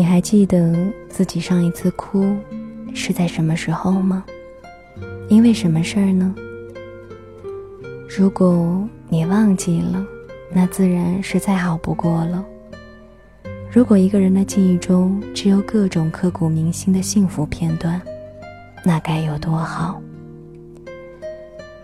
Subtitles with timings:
[0.00, 0.74] 你还记得
[1.10, 2.34] 自己上一次哭
[2.94, 4.24] 是在什么时候吗？
[5.28, 6.34] 因为什么事儿呢？
[8.08, 10.02] 如果你忘记了，
[10.54, 12.42] 那自然是再好不过了。
[13.70, 18.00] 如果一个人的记忆中只有各种刻骨铭心的幸福片段，
[18.82, 20.00] 那该有多好！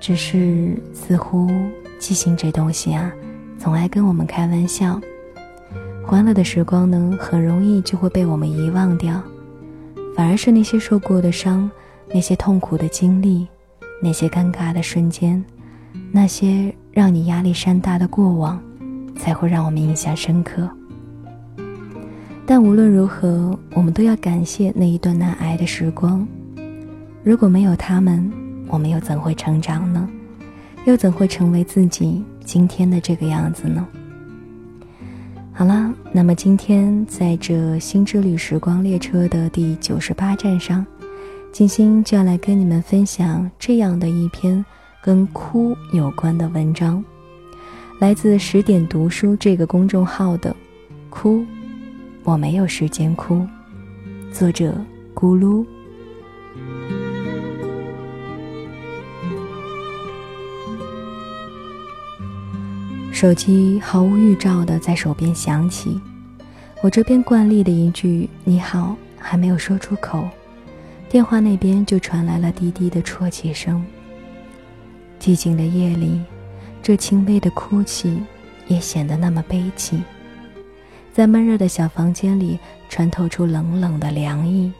[0.00, 1.50] 只是似乎
[1.98, 3.12] 记性这东西啊，
[3.58, 4.98] 总爱跟我们开玩笑。
[6.06, 9.20] 欢乐的时光呢，很容易就会被我们遗忘掉，
[10.14, 11.68] 反而是那些受过的伤，
[12.14, 13.44] 那些痛苦的经历，
[14.00, 15.44] 那些尴尬的瞬间，
[16.12, 18.62] 那些让你压力山大的过往，
[19.18, 20.70] 才会让我们印象深刻。
[22.46, 26.24] 但无论如何，我们都要感谢那一段难挨的时光。
[27.24, 28.32] 如果没有他们，
[28.68, 30.08] 我们又怎会成长呢？
[30.84, 33.84] 又怎会成为自己今天的这个样子呢？
[35.58, 40.84] 好啦，那么今天在这新之旅时光列车的第九十八站上，
[41.50, 44.62] 静心就要来跟你们分享这样的一篇
[45.02, 47.02] 跟哭有关的文章，
[47.98, 50.50] 来自十点读书这个公众号的
[51.08, 51.38] 《哭》。
[52.22, 53.41] 我没有时间哭。
[54.30, 54.74] 作者：
[55.14, 55.64] 咕噜。
[63.17, 65.98] 手机毫无预兆的在手边响起，
[66.83, 70.28] 我这边惯例的一句“你好”还没有说出口，
[71.09, 73.83] 电话那边就传来了低低的啜泣声。
[75.19, 76.20] 寂静的夜里，
[76.83, 78.19] 这轻微的哭泣
[78.67, 80.03] 也显得那么悲戚。
[81.11, 82.59] 在闷热的小房间里，
[82.91, 84.70] 穿透出冷冷的凉意。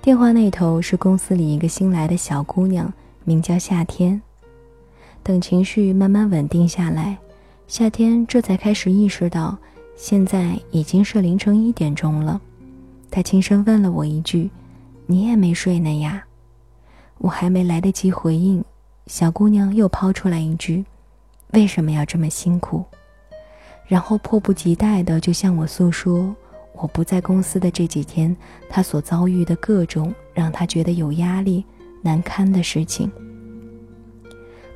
[0.00, 2.92] 电话那头是公司里一个新来的小姑娘，
[3.24, 4.22] 名叫夏天。
[5.28, 7.14] 等情绪慢慢稳定下来，
[7.66, 9.58] 夏天这才开始意识到，
[9.94, 12.40] 现在已经是凌晨一点钟了。
[13.10, 14.48] 她轻声问了我一句
[15.04, 16.24] ：“你也没睡呢呀？”
[17.18, 18.64] 我还没来得及回应，
[19.06, 20.82] 小姑娘又抛出来一句
[21.52, 22.82] ：“为什么要这么辛苦？”
[23.86, 26.34] 然后迫不及待地就向我诉说，
[26.72, 28.34] 我不在公司的这几天，
[28.66, 31.62] 他所遭遇的各种让他觉得有压力、
[32.00, 33.12] 难堪的事情。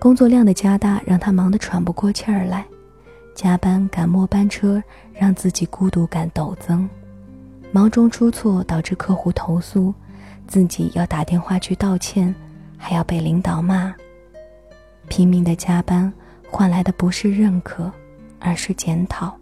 [0.02, 2.66] 工作量的加大让他忙得喘不过气儿来，
[3.36, 4.82] 加班赶末班车
[5.14, 6.90] 让自己孤独感陡增，
[7.70, 9.94] 忙中出错导致客户投诉，
[10.48, 12.34] 自己要打电话去道歉，
[12.76, 13.94] 还要被领导骂。
[15.06, 16.12] 拼命的加班
[16.50, 17.88] 换来的不是认可。
[18.44, 19.32] 而是检讨。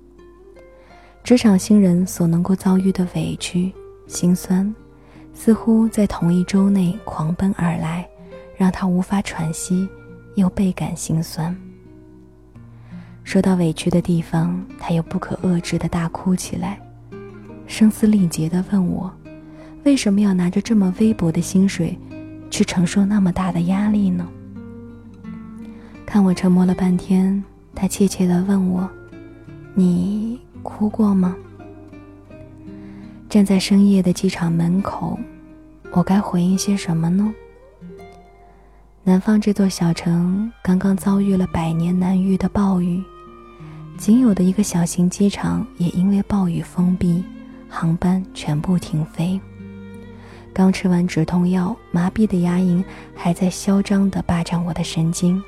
[1.24, 3.72] 职场新人所能够遭遇的委屈、
[4.06, 4.74] 心酸，
[5.32, 8.06] 似乎在同一周内狂奔而来，
[8.58, 9.88] 让他无法喘息，
[10.34, 11.56] 又倍感心酸。
[13.22, 16.80] 说到委屈的地方，他又不可遏制的大哭起来，
[17.66, 19.12] 声嘶力竭的问我
[19.84, 21.96] ：“为什么要拿着这么微薄的薪水，
[22.50, 24.26] 去承受那么大的压力呢？”
[26.04, 27.42] 看我沉默了半天。
[27.72, 28.90] 他怯怯的问我
[29.74, 31.36] ：“你哭过吗？”
[33.30, 35.16] 站在深夜的机场门口，
[35.92, 37.32] 我该回应些什么呢？
[39.02, 43.02] 南方这座小城刚刚遭遇了百年难遇的暴雨，
[43.96, 47.24] 仅有的一个小型机场也因为暴雨封闭，
[47.66, 49.40] 航班全部停飞。
[50.52, 52.84] 刚吃完止痛药，麻痹的牙龈
[53.16, 55.42] 还在嚣张地霸占我的神经。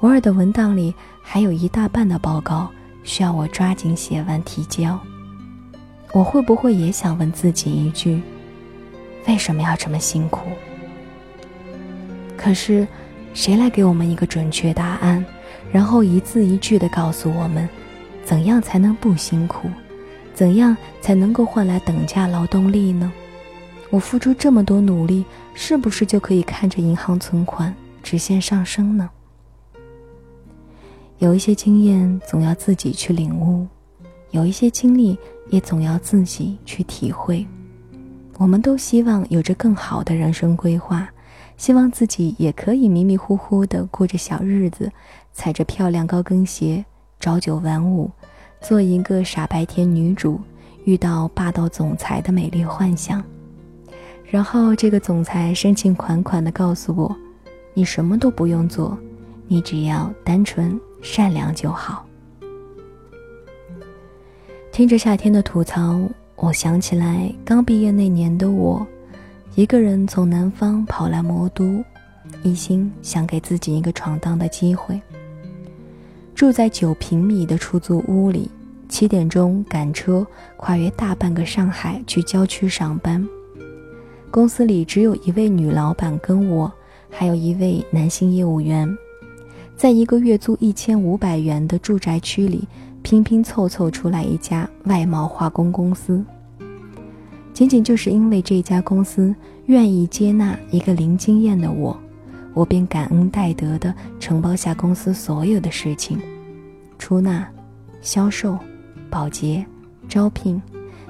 [0.00, 2.70] 偶尔的文档里还有一大半的报告
[3.02, 4.98] 需要我抓紧写完提交。
[6.12, 8.22] 我会不会也想问自己一句：
[9.28, 10.46] 为什么要这么辛苦？
[12.42, 12.88] 可是，
[13.34, 15.22] 谁来给我们一个准确答案，
[15.70, 17.68] 然后一字一句地告诉我们，
[18.24, 19.68] 怎样才能不辛苦？
[20.32, 23.12] 怎样才能够换来等价劳动力呢？
[23.90, 29.10] 我付出这么多努力，是不是就可以看着银行存款直线上升呢？
[31.18, 33.66] 有一些经验总要自己去领悟，
[34.30, 35.18] 有一些经历
[35.50, 37.46] 也总要自己去体会。
[38.38, 41.06] 我们都希望有着更好的人生规划，
[41.60, 44.90] 希望自己也可以迷迷糊糊的过着小日子，
[45.30, 46.82] 踩着漂亮高跟鞋，
[47.20, 48.10] 朝九晚五，
[48.62, 50.40] 做一个傻白甜女主，
[50.84, 53.22] 遇到霸道总裁的美丽幻想。
[54.24, 57.14] 然后这个总裁深情款款的告诉我
[57.74, 58.96] ：“你什么都不用做，
[59.46, 62.06] 你只要单纯。”善良就好。
[64.72, 66.00] 听着夏天的吐槽，
[66.36, 68.86] 我想起来刚毕业那年的我，
[69.56, 71.82] 一个人从南方跑来魔都，
[72.44, 74.98] 一心想给自己一个闯荡的机会。
[76.36, 78.48] 住在九平米的出租屋里，
[78.88, 80.24] 七点钟赶车，
[80.56, 83.26] 跨越大半个上海去郊区上班。
[84.30, 86.72] 公司里只有一位女老板跟我，
[87.10, 88.88] 还有一位男性业务员，
[89.76, 92.66] 在一个月租一千五百元的住宅区里，
[93.02, 96.24] 拼拼凑凑出来一家外贸化工公司。
[97.60, 99.34] 仅仅就是因为这家公司
[99.66, 101.94] 愿意接纳一个零经验的我，
[102.54, 106.18] 我便感恩戴德的承包下公司所有的事情，
[106.98, 107.46] 出纳、
[108.00, 108.58] 销售、
[109.10, 109.62] 保洁、
[110.08, 110.58] 招聘，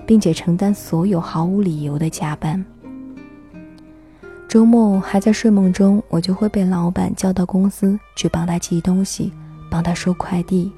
[0.04, 2.64] 并且承担所有毫无理由的加班。
[4.48, 9.30] 周末还在睡梦中，我就会被老板叫到公司去帮他寄东西，
[9.70, 10.72] 帮他收快递。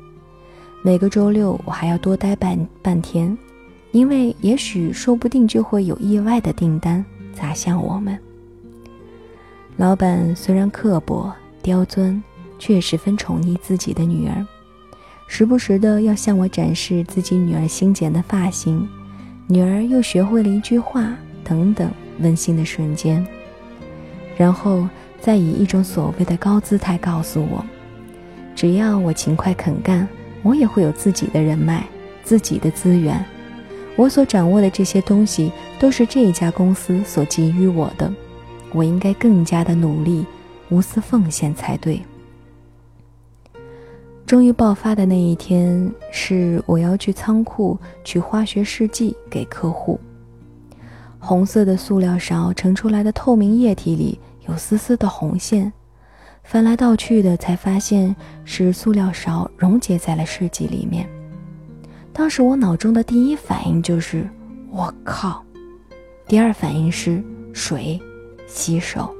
[0.82, 3.34] 每个周六我还要多待半半天，
[3.92, 7.04] 因为也许说不定就会有意外的订单
[7.34, 8.18] 砸向我们。
[9.76, 12.20] 老板虽然刻薄刁钻，
[12.58, 14.46] 却十分宠溺自己的女儿，
[15.26, 18.88] 时不时的要向我展示自己女儿新剪的发型，
[19.46, 21.90] 女儿又学会了一句话等等
[22.20, 23.24] 温馨的瞬间。
[24.36, 24.88] 然后
[25.20, 27.64] 再以一种所谓的高姿态告诉我，
[28.54, 30.08] 只要我勤快肯干，
[30.42, 31.86] 我也会有自己的人脉、
[32.24, 33.22] 自己的资源。
[33.96, 38.12] 我所掌握的这些东西都是这一家公司所给予我的，
[38.72, 40.24] 我应该更加的努力、
[40.70, 42.00] 无私奉献才对。
[44.24, 50.00] 终于爆发的那一天是我要去仓库取化学试剂给客户。
[51.18, 54.18] 红色的塑料勺盛出来的透明液体里
[54.48, 55.70] 有丝丝的红线，
[56.42, 61.06] 翻来倒去的才发现是塑料勺溶解在了试剂里面。
[62.12, 64.28] 当时我脑中的第一反应就是
[64.70, 65.42] “我靠”，
[66.28, 67.22] 第二反应是
[67.52, 68.00] 水，
[68.46, 69.12] 洗手。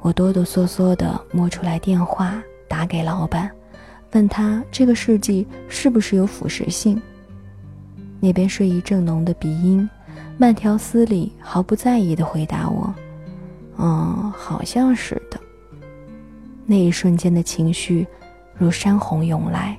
[0.00, 3.50] 我哆哆嗦嗦地摸出来电话打给老板，
[4.12, 7.00] 问他这个试剂是不是有腐蚀性。
[8.20, 9.88] 那边睡意正浓的鼻音。
[10.38, 12.94] 慢条斯理、毫不在意地回答我
[13.76, 15.38] ：“嗯，好像是的。”
[16.64, 18.06] 那一瞬间的情绪
[18.56, 19.78] 如山洪涌来，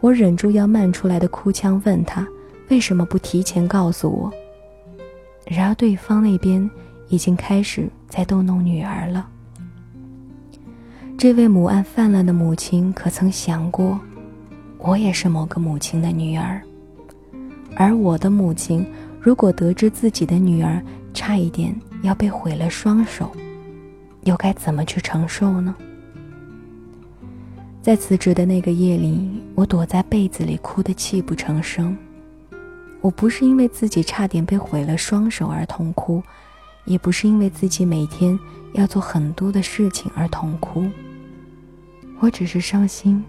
[0.00, 2.26] 我忍住要漫出来的哭腔，问他
[2.68, 4.32] 为什么不提前告诉我。
[5.46, 6.68] 然而对方那边
[7.08, 9.28] 已经开始在逗弄女儿了。
[11.16, 13.98] 这位母爱泛滥的母亲可曾想过，
[14.78, 16.60] 我也是某个母亲的女儿，
[17.74, 18.86] 而我的母亲。
[19.18, 20.80] 如果得知自己的女儿
[21.12, 23.28] 差一点要被毁了双手，
[24.22, 25.74] 又该怎么去承受呢？
[27.86, 31.96] 在辞职的那个夜里，我躲在被子里哭得泣不成声。
[33.00, 36.20] 我不是因为自己差点被毁了双手而痛哭，
[36.84, 38.36] 也不是因为自己每天
[38.72, 40.84] 要做很多的事情而痛哭。
[42.18, 43.22] 我只是伤心，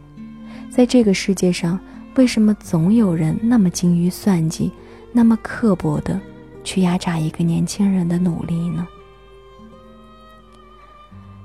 [0.72, 1.80] 在这个世界上，
[2.16, 4.72] 为什么总有人那么精于算计？
[5.12, 6.20] 那么刻薄的
[6.64, 8.88] 去压榨一个年轻人的努力呢？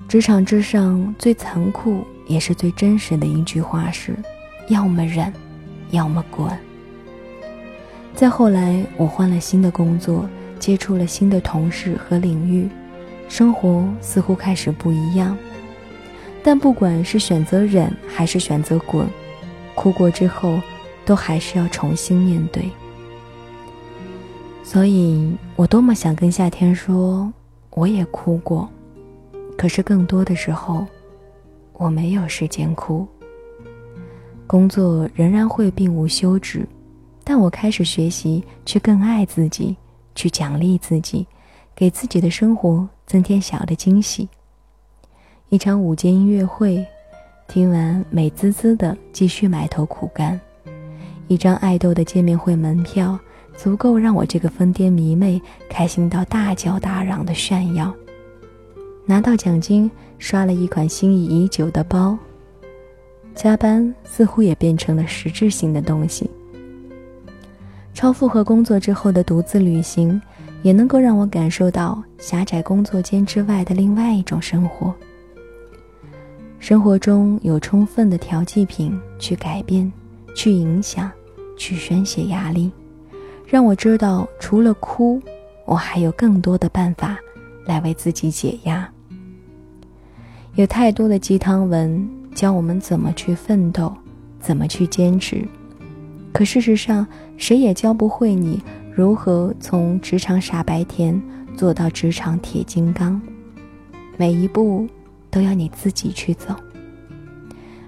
[0.09, 4.16] 职场之上最残酷也是最真实的一句话是：
[4.69, 5.32] 要么忍，
[5.90, 6.48] 要么滚。
[8.14, 10.28] 再后来，我换了新的工作，
[10.58, 12.69] 接触了新的同事和领域，
[13.28, 15.36] 生活似乎开始不一样。
[16.42, 19.06] 但不管是选择忍还是选择滚，
[19.75, 20.61] 哭过之后，
[21.04, 22.70] 都还是要重新面对。
[24.62, 27.32] 所以我多么想跟夏天说，
[27.70, 28.68] 我也哭过，
[29.56, 30.87] 可是更多的时候，
[31.75, 33.07] 我没有时间哭。
[34.47, 36.67] 工作仍然会并无休止，
[37.25, 39.76] 但我开始学习去更爱自己，
[40.14, 41.26] 去奖励自己，
[41.75, 44.29] 给自己的生活增添小的惊喜。
[45.49, 46.85] 一场午间音乐会，
[47.49, 50.41] 听完美滋滋的，继续埋头苦干。
[51.29, 53.19] 一张爱豆的见面会门票。
[53.55, 57.95] 足够让我这个疯癫迷妹开心到大叫大嚷的炫耀，
[59.04, 62.16] 拿到奖金，刷了一款心仪已久的包。
[63.35, 66.30] 加班似乎也变成了实质性的东西。
[67.94, 70.21] 超负荷工作之后的独自旅行，
[70.62, 74.94] 也能够让我感受到狭窄工作间之外的另外一种生活。
[76.59, 79.90] 生活中有充分的调剂品去改变、
[80.35, 81.11] 去影响、
[81.56, 82.71] 去宣泄压力。
[83.47, 85.21] 让我知道，除了哭，
[85.66, 87.18] 我还有更多的办法
[87.64, 88.88] 来为自己解压。
[90.54, 93.92] 有太多的鸡汤文教我们怎么去奋斗，
[94.38, 95.47] 怎么去坚持，
[96.33, 98.62] 可事实上，谁也教不会你
[98.95, 101.21] 如何从职场傻白甜
[101.57, 103.21] 做到职场铁金刚。
[104.19, 104.87] 每一步
[105.31, 106.54] 都要你自己去走，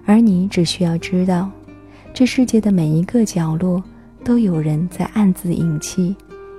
[0.05, 1.51] 而你只需要知道，
[2.13, 3.81] 这世界的每一个角落，
[4.23, 6.15] 都有人在暗自饮气，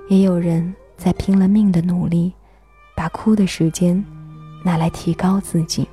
[0.07, 2.31] 也有人在拼了命的努力，
[2.97, 4.03] 把哭的时间
[4.63, 5.87] 拿来提高自己。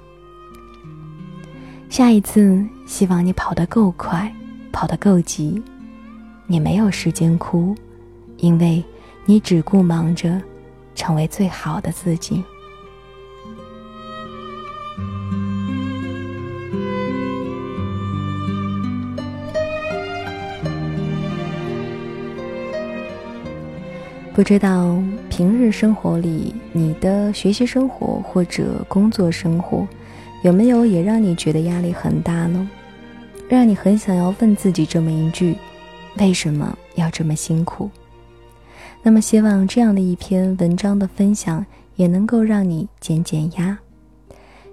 [1.90, 4.34] 下一次，希望你跑得够快，
[4.72, 5.62] 跑得够急，
[6.46, 7.76] 你没有时间哭，
[8.38, 8.82] 因为
[9.26, 10.40] 你只顾忙着
[10.94, 12.42] 成为最好的自己。
[24.32, 25.00] 不知道
[25.36, 29.84] 平日生活里，你的学习生活或者工作生活，
[30.44, 32.70] 有没有也让你觉得压力很大呢？
[33.48, 35.56] 让你很想要问自己这么一句：
[36.18, 37.90] 为什么要这么辛苦？
[39.02, 43.76] 那么，希望这样的一篇文章的分享，也能够让你减减压。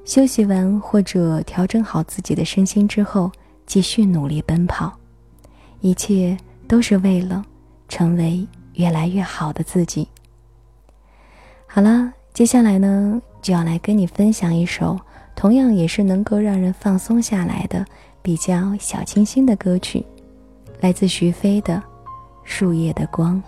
[0.06, 3.32] 休息完或者调整好自己的身心之后，
[3.66, 4.94] 继续努力奔跑，
[5.80, 6.38] 一切
[6.68, 7.44] 都是为了
[7.90, 8.48] 成为。
[8.76, 10.08] 越来越好的自己。
[11.74, 15.00] 好了，接下来呢，就要来跟你分享一首
[15.38, 17.86] 同样也是能够让人放松下来的
[18.22, 20.06] 比较小清新的歌曲，
[20.82, 21.76] 来自徐飞的
[22.44, 23.42] 《树叶的光》。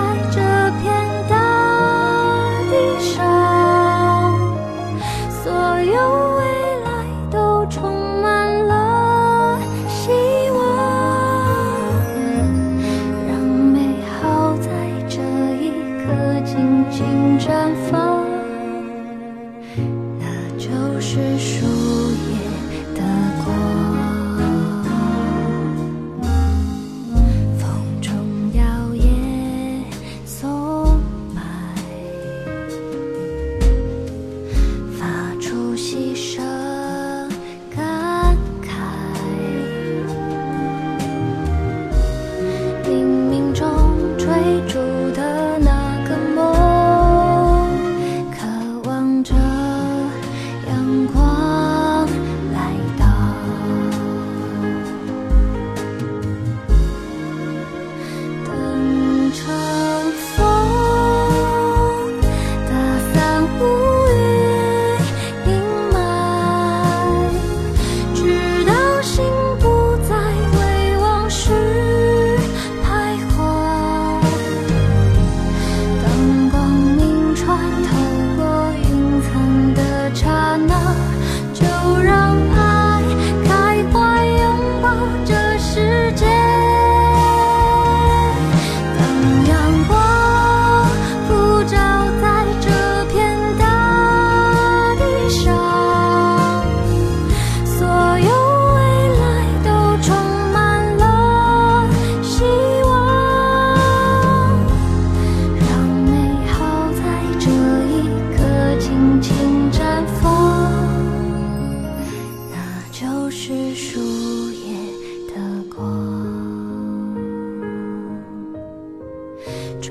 [0.00, 0.49] 爱着。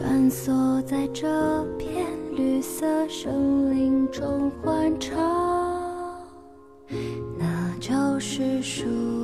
[0.09, 2.03] 穿梭在这片
[2.35, 5.15] 绿色森林中欢唱，
[7.37, 9.18] 那就是树。